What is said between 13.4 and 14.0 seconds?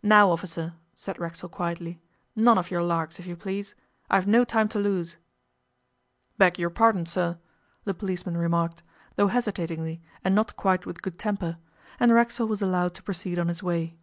on his way.